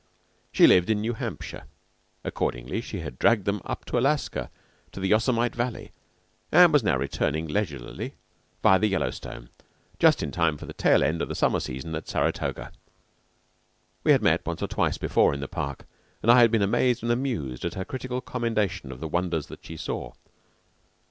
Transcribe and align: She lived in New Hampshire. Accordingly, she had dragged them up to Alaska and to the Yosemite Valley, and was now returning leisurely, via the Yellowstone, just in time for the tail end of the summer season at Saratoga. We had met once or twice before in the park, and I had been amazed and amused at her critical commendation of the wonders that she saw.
She 0.51 0.65
lived 0.65 0.89
in 0.89 0.99
New 1.01 1.13
Hampshire. 1.13 1.65
Accordingly, 2.23 2.81
she 2.81 3.01
had 3.01 3.19
dragged 3.19 3.45
them 3.45 3.61
up 3.63 3.85
to 3.85 3.99
Alaska 3.99 4.49
and 4.85 4.93
to 4.93 4.99
the 4.99 5.09
Yosemite 5.09 5.55
Valley, 5.55 5.91
and 6.51 6.73
was 6.73 6.81
now 6.81 6.97
returning 6.97 7.45
leisurely, 7.45 8.15
via 8.63 8.79
the 8.79 8.87
Yellowstone, 8.87 9.51
just 9.99 10.23
in 10.23 10.31
time 10.31 10.57
for 10.57 10.65
the 10.65 10.73
tail 10.73 11.03
end 11.03 11.21
of 11.21 11.29
the 11.29 11.35
summer 11.35 11.59
season 11.59 11.93
at 11.93 12.07
Saratoga. 12.07 12.71
We 14.03 14.11
had 14.11 14.23
met 14.23 14.43
once 14.43 14.63
or 14.63 14.67
twice 14.67 14.97
before 14.97 15.35
in 15.35 15.39
the 15.39 15.47
park, 15.47 15.85
and 16.23 16.31
I 16.31 16.39
had 16.41 16.49
been 16.49 16.63
amazed 16.63 17.03
and 17.03 17.11
amused 17.11 17.63
at 17.63 17.75
her 17.75 17.85
critical 17.85 18.21
commendation 18.21 18.91
of 18.91 19.01
the 19.01 19.07
wonders 19.07 19.45
that 19.49 19.63
she 19.63 19.77
saw. 19.77 20.13